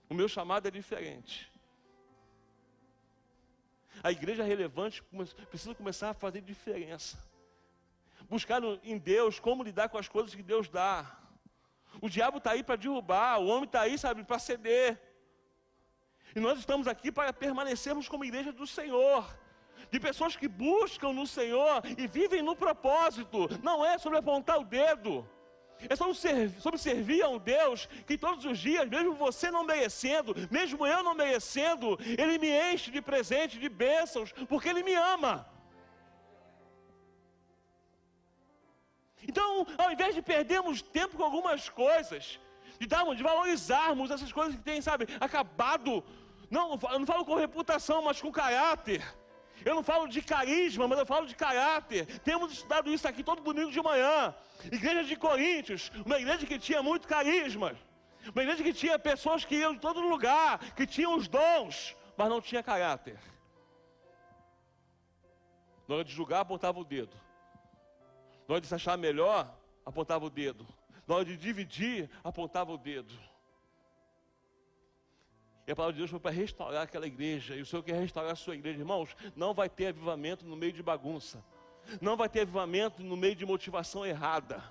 [0.10, 1.50] O meu chamado é diferente.
[4.04, 5.02] A igreja relevante
[5.50, 7.18] precisa começar a fazer diferença.
[8.30, 11.18] Buscar em Deus como lidar com as coisas que Deus dá.
[12.02, 15.02] O diabo está aí para derrubar, o homem está aí, sabe, para ceder.
[16.36, 19.34] E nós estamos aqui para permanecermos como igreja do Senhor
[19.92, 23.50] de pessoas que buscam no Senhor e vivem no propósito.
[23.62, 25.28] Não é sobre apontar o dedo.
[25.90, 29.64] É sobre servir, sobre servir a um Deus que todos os dias, mesmo você não
[29.64, 34.94] merecendo, mesmo eu não merecendo, Ele me enche de presente, de bênçãos, porque Ele me
[34.94, 35.48] ama.
[39.28, 42.40] Então, ao invés de perdermos tempo com algumas coisas,
[42.80, 46.04] de, darmos, de valorizarmos essas coisas que têm, sabe, acabado,
[46.50, 49.04] não, não falo com reputação, mas com caráter
[49.66, 52.06] eu não falo de carisma, mas eu falo de caráter.
[52.20, 54.34] Temos estudado isso aqui todo domingo de manhã.
[54.66, 57.76] Igreja de Coríntios, uma igreja que tinha muito carisma.
[58.34, 62.30] Uma igreja que tinha pessoas que iam em todo lugar, que tinham os dons, mas
[62.30, 63.18] não tinha caráter.
[65.88, 67.18] Na hora de julgar, apontava o dedo.
[68.48, 69.54] Na hora de se achar melhor,
[69.86, 70.68] apontava o dedo.
[71.08, 73.14] Na hora de dividir, apontava o dedo.
[75.68, 77.56] E a palavra de Deus foi para restaurar aquela igreja.
[77.56, 78.80] E o Senhor quer restaurar a sua igreja.
[78.80, 81.44] Irmãos, não vai ter avivamento no meio de bagunça.
[82.00, 84.64] Não vai ter avivamento no meio de motivação errada.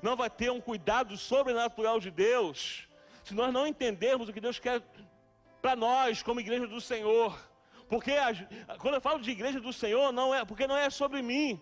[0.00, 2.88] Não vai ter um cuidado sobrenatural de Deus.
[3.24, 4.82] Se nós não entendermos o que Deus quer
[5.60, 7.38] para nós, como igreja do Senhor.
[7.88, 8.32] Porque a,
[8.78, 11.60] quando eu falo de igreja do Senhor, não é, porque não é sobre mim.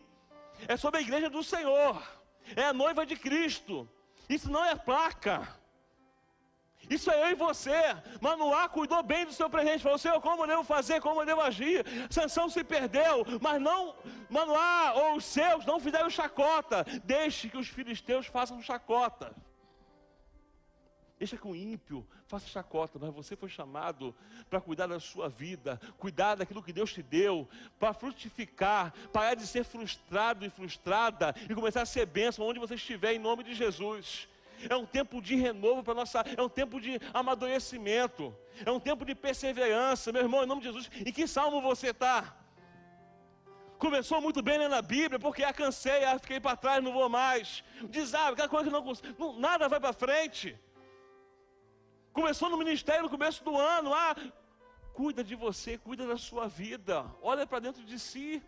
[0.69, 2.03] É sobre a igreja do Senhor.
[2.57, 3.89] É a noiva de Cristo.
[4.29, 5.60] Isso não é placa.
[6.89, 7.71] Isso é eu e você.
[8.21, 9.83] Manoá cuidou bem do seu presente.
[9.83, 11.85] Falou, Senhor, como eu devo fazer, como eu devo agir.
[12.11, 13.95] Sansão se perdeu, mas não,
[14.29, 16.85] Manoá ou os seus não fizeram chacota.
[17.05, 19.35] Deixe que os filisteus façam chacota.
[21.19, 24.15] Deixa que o ímpio faça chacota, mas você foi chamado
[24.49, 27.47] para cuidar da sua vida, cuidar daquilo que Deus te deu,
[27.79, 32.75] para frutificar, parar de ser frustrado e frustrada e começar a ser bênção onde você
[32.75, 34.30] estiver, em nome de Jesus
[34.69, 39.05] é um tempo de renovo para nossa, é um tempo de amadurecimento, é um tempo
[39.05, 40.91] de perseverança, meu irmão, em nome de Jesus.
[41.07, 42.37] Em que salmo você está?
[43.79, 47.09] Começou muito bem lendo a Bíblia, porque a cansei, ah, fiquei para trás, não vou
[47.09, 47.65] mais.
[47.85, 48.85] Desaba, aquela coisa que não,
[49.19, 50.59] não nada vai para frente.
[52.13, 54.15] Começou no ministério no começo do ano, ah,
[54.93, 58.43] cuida de você, cuida da sua vida, olha para dentro de si.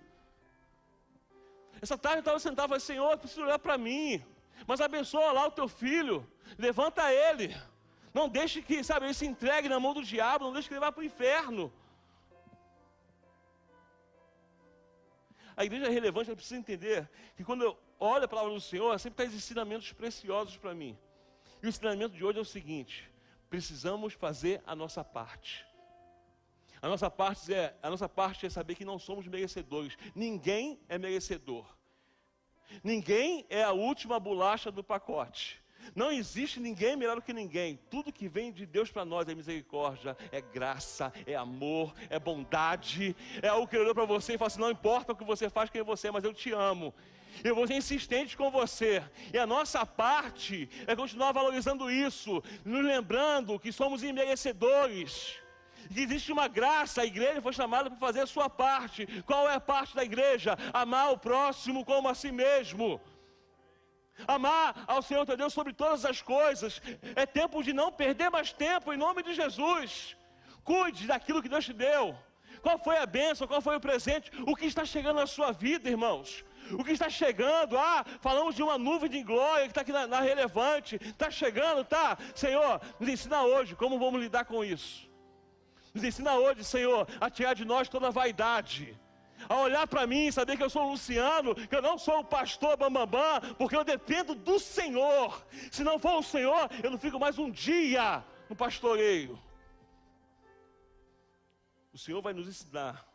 [1.81, 4.22] Essa tarde eu estava sentado e falei, Senhor, preciso olhar para mim.
[4.66, 6.27] Mas abençoa lá o teu filho,
[6.59, 7.55] levanta ele.
[8.14, 10.81] Não deixe que, sabe, ele se entregue na mão do diabo, não deixe que ele
[10.81, 11.72] vá para o inferno.
[15.57, 18.98] a igreja é relevante, ela precisa entender que quando eu olho a palavra do Senhor,
[18.98, 20.98] sempre traz ensinamentos preciosos para mim.
[21.62, 23.11] E o ensinamento de hoje é o seguinte:
[23.48, 25.66] precisamos fazer a nossa parte.
[26.81, 29.96] A nossa parte é, a nossa parte é saber que não somos merecedores.
[30.14, 31.64] Ninguém é merecedor.
[32.83, 35.63] Ninguém é a última bolacha do pacote.
[35.95, 37.79] Não existe ninguém melhor do que ninguém.
[37.91, 43.17] Tudo que vem de Deus para nós é misericórdia, é graça, é amor, é bondade.
[43.43, 45.71] É algo que olhou para você e falou assim: não importa o que você faz,
[45.71, 46.95] quem você é, mas eu te amo.
[47.43, 49.03] Eu vou ser insistente com você.
[49.33, 55.41] E a nossa parte é continuar valorizando isso, nos lembrando que somos imerecedores
[55.95, 59.07] existe uma graça, a igreja foi chamada para fazer a sua parte.
[59.23, 60.57] Qual é a parte da igreja?
[60.73, 63.01] Amar o próximo como a si mesmo.
[64.27, 66.81] Amar ao Senhor teu Deus sobre todas as coisas.
[67.16, 70.16] É tempo de não perder mais tempo, em nome de Jesus.
[70.64, 72.16] Cuide daquilo que Deus te deu.
[72.61, 73.47] Qual foi a bênção?
[73.47, 74.31] Qual foi o presente?
[74.47, 76.45] O que está chegando na sua vida, irmãos?
[76.71, 77.77] O que está chegando?
[77.77, 80.97] Ah, falamos de uma nuvem de glória que está aqui na, na relevante.
[81.03, 82.16] Está chegando, tá?
[82.35, 85.11] Senhor, nos ensina hoje como vamos lidar com isso.
[85.94, 88.98] Nos ensina hoje, Senhor, a tirar de nós toda a vaidade.
[89.48, 92.20] A olhar para mim e saber que eu sou o Luciano, que eu não sou
[92.20, 95.44] o pastor Bambambam, porque eu dependo do Senhor.
[95.70, 99.38] Se não for o Senhor, eu não fico mais um dia no pastoreio.
[101.92, 103.07] O Senhor vai nos ensinar,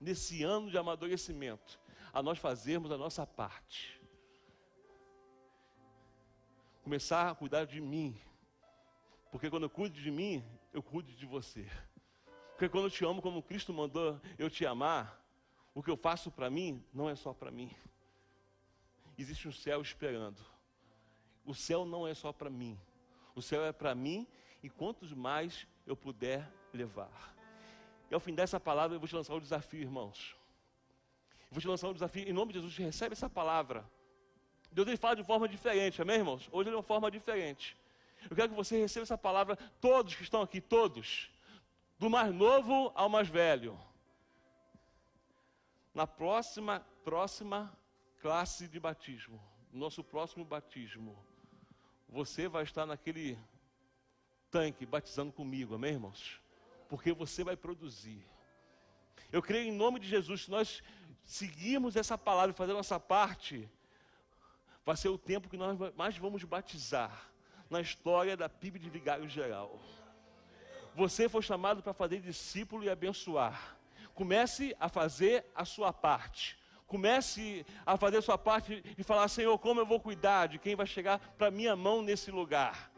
[0.00, 1.80] nesse ano de amadurecimento,
[2.12, 4.00] a nós fazermos a nossa parte.
[6.84, 8.16] Começar a cuidar de mim.
[9.30, 11.68] Porque quando eu cuido de mim, eu cuido de você.
[12.58, 15.24] Porque quando eu te amo como Cristo mandou eu te amar,
[15.72, 17.70] o que eu faço para mim não é só para mim.
[19.16, 20.44] Existe um céu esperando.
[21.46, 22.76] O céu não é só para mim.
[23.36, 24.26] O céu é para mim
[24.60, 27.32] e quantos mais eu puder levar.
[28.10, 30.34] E ao fim dessa palavra eu vou te lançar um desafio, irmãos.
[31.42, 32.28] Eu vou te lançar um desafio.
[32.28, 33.88] Em nome de Jesus, recebe essa palavra.
[34.72, 36.48] Deus ele fala de forma diferente, amém, irmãos?
[36.50, 37.76] Hoje ele é uma forma diferente.
[38.28, 41.30] Eu quero que você receba essa palavra, todos que estão aqui, todos
[41.98, 43.78] do mais novo ao mais velho.
[45.92, 47.76] Na próxima, próxima
[48.20, 51.18] classe de batismo, nosso próximo batismo,
[52.08, 53.38] você vai estar naquele
[54.50, 56.40] tanque batizando comigo, amém, irmãos?
[56.88, 58.24] Porque você vai produzir.
[59.30, 60.82] Eu creio em nome de Jesus, se nós
[61.24, 63.68] seguirmos essa palavra e fazer nossa parte,
[64.86, 67.28] vai ser o tempo que nós mais vamos batizar
[67.68, 69.78] na história da PIB de Vigário Geral.
[70.98, 73.78] Você foi chamado para fazer discípulo e abençoar.
[74.14, 76.58] Comece a fazer a sua parte.
[76.88, 80.74] Comece a fazer a sua parte e falar: Senhor, como eu vou cuidar de quem
[80.74, 82.90] vai chegar para minha mão nesse lugar?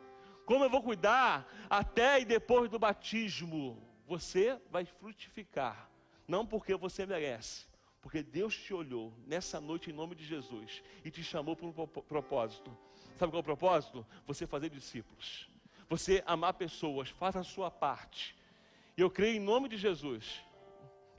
[0.47, 3.77] Como eu vou cuidar até e depois do batismo?
[4.07, 5.91] Você vai frutificar,
[6.27, 7.67] não porque você merece,
[8.01, 11.73] porque Deus te olhou nessa noite em nome de Jesus e te chamou para um
[11.87, 12.75] propósito.
[13.19, 14.07] Sabe qual é o propósito?
[14.27, 15.50] Você fazer discípulos
[15.91, 18.37] você amar pessoas, faça a sua parte.
[18.97, 20.41] E eu creio em nome de Jesus.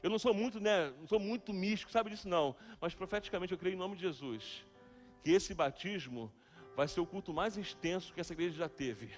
[0.01, 3.59] Eu não sou muito, né, não sou muito místico, sabe disso não, mas profeticamente eu
[3.59, 4.63] creio em nome de Jesus
[5.23, 6.31] que esse batismo
[6.75, 9.11] vai ser o culto mais extenso que essa igreja já teve.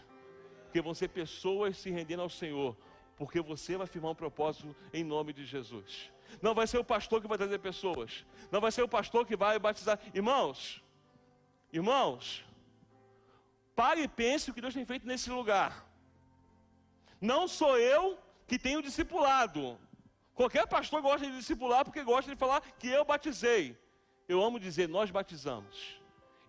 [0.64, 2.76] Porque vão ser pessoas se rendendo ao Senhor,
[3.16, 6.12] porque você vai firmar um propósito em nome de Jesus.
[6.42, 9.36] Não vai ser o pastor que vai trazer pessoas, não vai ser o pastor que
[9.36, 10.00] vai batizar.
[10.14, 10.84] Irmãos,
[11.72, 12.44] irmãos,
[13.76, 15.86] Pare e pense o que Deus tem feito nesse lugar.
[17.20, 19.80] Não sou eu que tenho discipulado.
[20.36, 23.78] Qualquer pastor gosta de discipular porque gosta de falar que eu batizei.
[24.28, 26.00] Eu amo dizer, nós batizamos.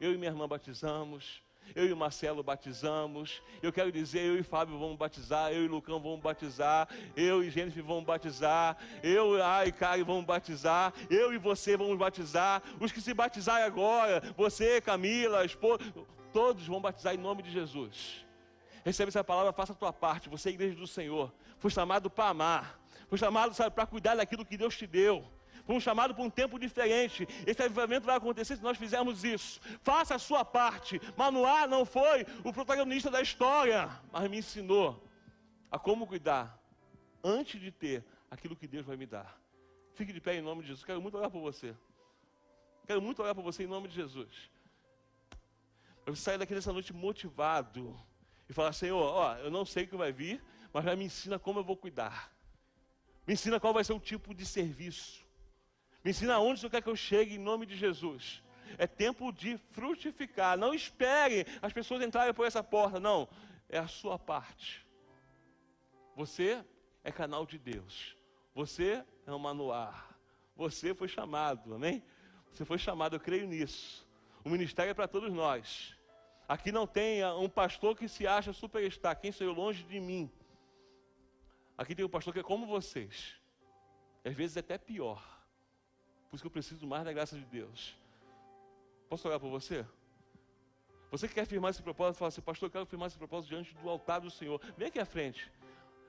[0.01, 1.43] Eu e minha irmã batizamos.
[1.75, 3.43] Eu e o Marcelo batizamos.
[3.63, 5.51] Eu quero dizer, eu e Fábio vamos batizar.
[5.53, 6.89] Eu e Lucão vamos batizar.
[7.17, 8.77] Eu e Jennifer vamos batizar.
[9.03, 10.93] Eu e Caio vamos batizar.
[11.09, 12.63] Eu e você vamos batizar.
[12.81, 15.85] Os que se batizarem agora, você, Camila, esposa
[16.35, 18.27] todos vão batizar em nome de Jesus.
[18.85, 20.29] Recebe essa palavra, faça a tua parte.
[20.29, 21.33] Você é igreja do Senhor.
[21.61, 22.81] Foi chamado para amar.
[23.09, 25.25] Foi chamado, sabe, para cuidar daquilo que Deus te deu.
[25.65, 27.27] Foi um chamado para um tempo diferente.
[27.47, 29.61] Esse avivamento vai acontecer se nós fizermos isso.
[29.81, 31.01] Faça a sua parte.
[31.17, 35.03] Manoá não foi o protagonista da história, mas me ensinou
[35.71, 36.61] a como cuidar
[37.23, 39.41] antes de ter aquilo que Deus vai me dar.
[39.95, 40.85] Fique de pé em nome de Jesus.
[40.85, 41.77] Quero muito orar por você.
[42.89, 44.51] Quero muito orar por você em nome de Jesus.
[46.07, 47.99] Eu sair daqui nessa noite motivado
[48.49, 50.43] e falar, Senhor, ó, eu não sei o que vai vir,
[50.73, 52.33] mas já me ensina como eu vou cuidar.
[53.27, 55.25] Me ensina qual vai ser o tipo de serviço.
[56.05, 58.43] Me ensina onde Senhor quer que eu chegue em nome de Jesus.
[58.77, 60.59] É tempo de frutificar.
[60.59, 63.01] Não espere as pessoas entrarem por essa porta.
[63.01, 63.29] Não,
[63.69, 64.87] é a sua parte.
[66.15, 66.63] Você
[67.03, 68.17] é canal de Deus.
[68.55, 70.19] Você é um manuar.
[70.55, 72.03] Você foi chamado, amém?
[72.53, 74.04] Você foi chamado, eu creio nisso.
[74.45, 75.97] O ministério é para todos nós.
[76.47, 79.19] Aqui não tem um pastor que se acha superstar.
[79.19, 80.31] Quem sou eu longe de mim?
[81.79, 83.35] Aqui tem um pastor que é como vocês.
[84.25, 85.23] Às vezes é até pior.
[86.29, 87.97] Por isso que eu preciso mais da graça de Deus.
[89.09, 89.87] Posso orar por você?
[91.11, 93.75] Você que quer firmar esse propósito, fala assim, pastor, eu quero firmar esse propósito diante
[93.75, 94.61] do altar do Senhor.
[94.77, 95.51] Vem aqui à frente.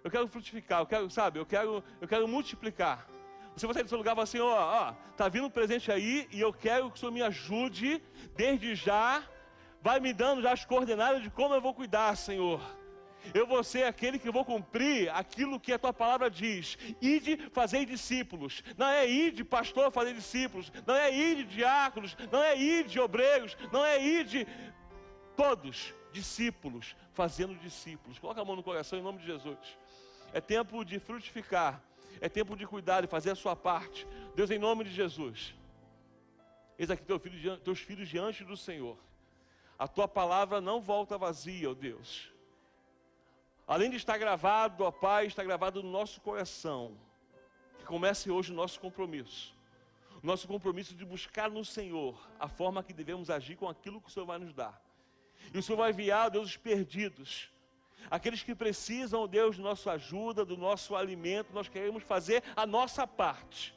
[0.04, 3.08] Eu quero frutificar, eu quero, sabe, eu quero, eu quero multiplicar.
[3.56, 5.91] Você vai sair do seu lugar e falar assim, ó, ó, tá vindo um presente
[5.91, 8.01] aí e eu quero que o Senhor me ajude
[8.36, 9.24] desde já.
[9.82, 12.60] Vai me dando já as coordenadas de como eu vou cuidar, Senhor.
[13.34, 16.78] Eu vou ser aquele que vou cumprir aquilo que a tua palavra diz.
[17.01, 18.64] Ide fazer discípulos.
[18.78, 20.72] Não é ir de pastor fazer discípulos.
[20.86, 22.16] Não é ir de diáconos.
[22.32, 23.58] Não é ir de obreiros.
[23.72, 24.47] Não é ir de
[25.36, 28.20] todos discípulos fazendo discípulos.
[28.20, 29.58] Coloca a mão no coração em nome de Jesus.
[30.34, 31.82] É tempo de frutificar.
[32.22, 34.07] É tempo de cuidar e fazer a sua parte.
[34.36, 35.55] Deus, em nome de Jesus.
[36.78, 38.97] Eis aqui teu filho, teus filhos diante do Senhor.
[39.78, 42.32] A tua palavra não volta vazia, ó Deus.
[43.68, 46.97] Além de estar gravado, ó Pai, está gravado no nosso coração.
[47.80, 49.55] Que comece hoje o nosso compromisso.
[50.22, 54.07] O nosso compromisso de buscar no Senhor a forma que devemos agir com aquilo que
[54.07, 54.82] o Senhor vai nos dar.
[55.53, 57.49] E o Senhor vai enviar, Deus, os perdidos.
[58.10, 63.08] Aqueles que precisam, Deus, de nossa ajuda, do nosso alimento, nós queremos fazer a nossa
[63.08, 63.74] parte.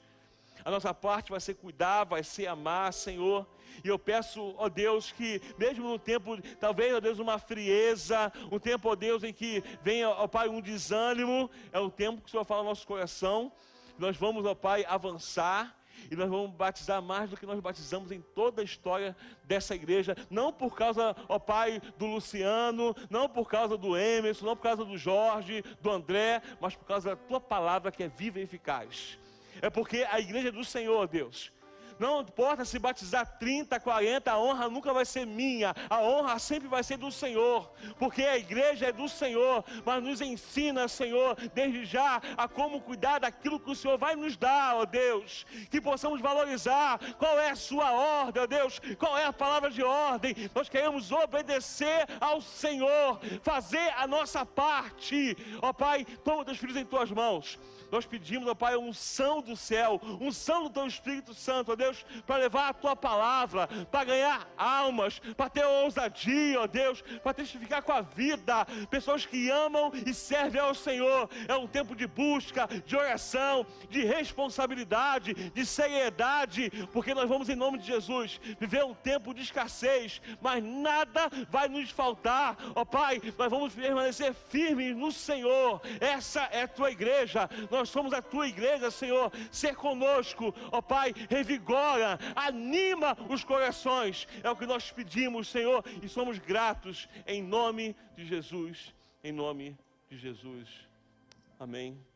[0.64, 3.46] A nossa parte vai ser cuidar, vai ser amar, Senhor.
[3.84, 8.58] E eu peço, ó Deus, que mesmo no tempo, talvez, ó Deus, uma frieza, um
[8.58, 12.30] tempo, ó Deus, em que venha, ó Pai, um desânimo, é o tempo que o
[12.30, 13.52] Senhor fala no nosso coração.
[13.98, 15.77] Nós vamos, ó Pai, avançar
[16.10, 20.16] e nós vamos batizar mais do que nós batizamos em toda a história dessa igreja,
[20.30, 24.84] não por causa, ó Pai, do Luciano, não por causa do Emerson, não por causa
[24.84, 29.18] do Jorge, do André, mas por causa da tua palavra que é viva e eficaz.
[29.60, 31.52] É porque a igreja é do Senhor, Deus.
[31.98, 36.68] Não importa se batizar 30, 40, a honra nunca vai ser minha, a honra sempre
[36.68, 41.84] vai ser do Senhor, porque a igreja é do Senhor, mas nos ensina, Senhor, desde
[41.84, 46.20] já, a como cuidar daquilo que o Senhor vai nos dar, ó Deus, que possamos
[46.20, 50.68] valorizar qual é a Sua ordem, ó Deus, qual é a palavra de ordem, nós
[50.68, 57.10] queremos obedecer ao Senhor, fazer a nossa parte, ó Pai, toma teus filhos em tuas
[57.10, 57.58] mãos.
[57.90, 61.87] Nós pedimos, ó Pai, unção do céu, unção do Teu Espírito Santo, ó Deus,
[62.26, 67.82] para levar a Tua palavra, para ganhar almas, para ter ousadia, ó Deus, para testificar
[67.82, 71.28] com a vida, pessoas que amam e servem ao Senhor.
[71.46, 77.56] É um tempo de busca, de oração, de responsabilidade, de seriedade, porque nós vamos, em
[77.56, 83.20] nome de Jesus, viver um tempo de escassez, mas nada vai nos faltar, ó Pai,
[83.36, 85.80] nós vamos permanecer firmes no Senhor.
[86.00, 87.48] Essa é a Tua igreja.
[87.70, 89.32] Nós somos a tua igreja, Senhor.
[89.50, 91.12] Ser conosco, ó Pai,
[91.78, 94.26] revigora, anima os corações.
[94.42, 98.94] É o que nós pedimos, Senhor, e somos gratos em nome de Jesus.
[99.22, 99.76] Em nome
[100.10, 100.68] de Jesus.
[101.58, 101.98] Amém.